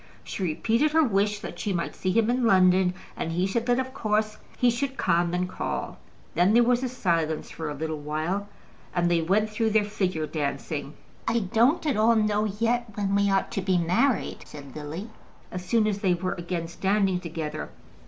She 0.23 0.41
repeated 0.41 0.93
her 0.93 1.03
wish 1.03 1.37
that 1.41 1.59
she 1.59 1.73
might 1.73 1.93
see 1.95 2.11
him 2.11 2.27
in 2.31 2.43
London, 2.43 2.95
and 3.15 3.33
he 3.33 3.45
said 3.45 3.67
that 3.67 3.77
of 3.77 3.93
course 3.93 4.39
he 4.57 4.71
should 4.71 4.97
come 4.97 5.31
and 5.31 5.47
call. 5.47 5.99
Then 6.33 6.55
there 6.55 6.63
was 6.63 6.91
silence 6.91 7.51
for 7.51 7.69
a 7.69 7.75
little 7.75 7.99
while, 7.99 8.49
and 8.95 9.11
they 9.11 9.21
went 9.21 9.51
through 9.51 9.69
their 9.69 9.83
figure 9.85 10.25
dancing. 10.25 10.95
"I 11.27 11.41
don't 11.41 11.85
at 11.85 11.97
all 11.97 12.15
know 12.15 12.45
yet 12.45 12.87
when 12.95 13.13
we 13.13 13.29
are 13.29 13.43
to 13.51 13.61
be 13.61 13.77
married," 13.77 14.39
said 14.45 14.75
Lily, 14.75 15.11
as 15.51 15.63
soon 15.63 15.85
as 15.85 15.99
they 15.99 16.15
were 16.15 16.33
again 16.33 16.67
standing 16.67 17.19
together. 17.19 17.69